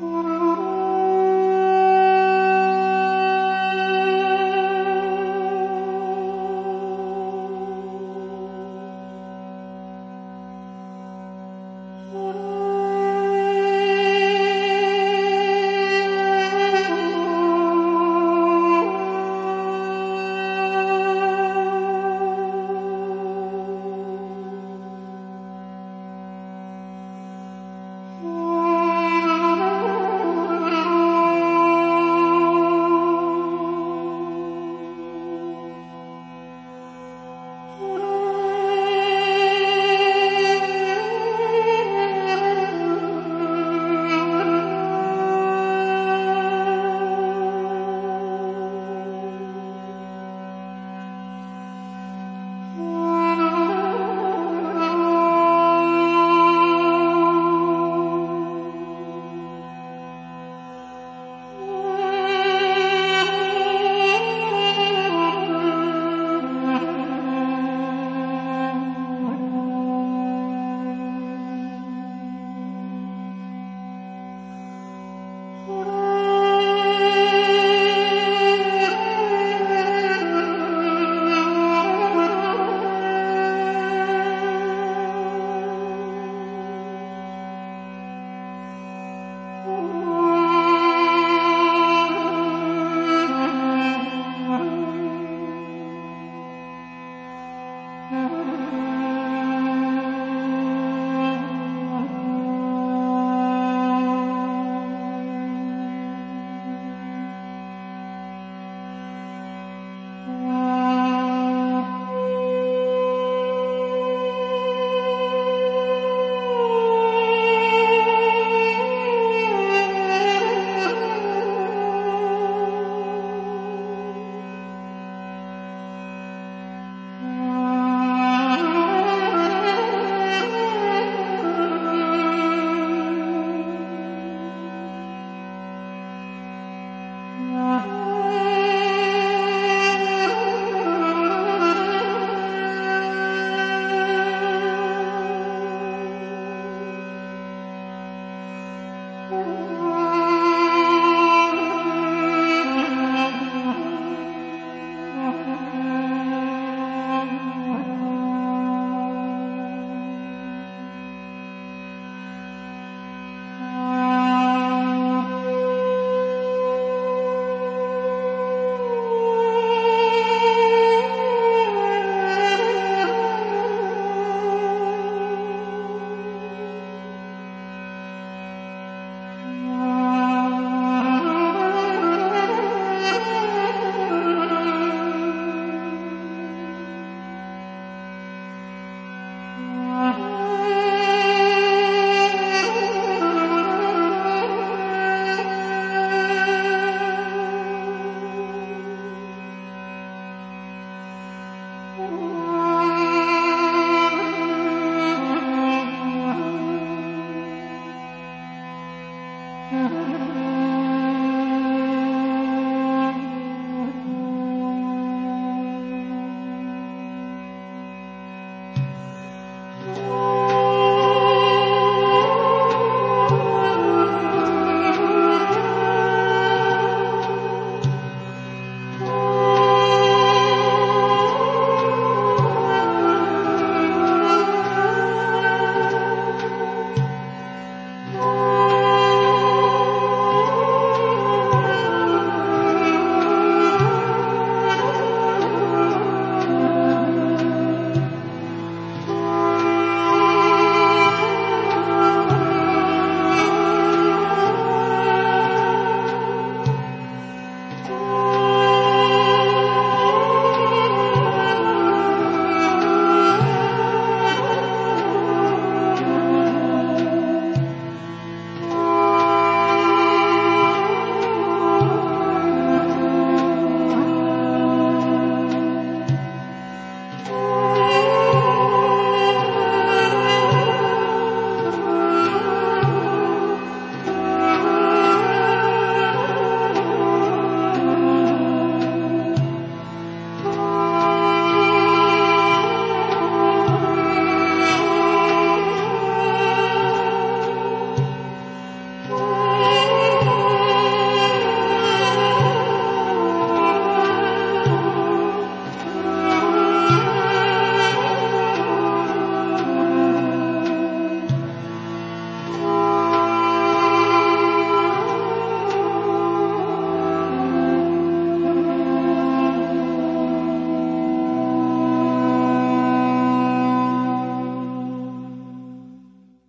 [0.00, 0.29] Yeah.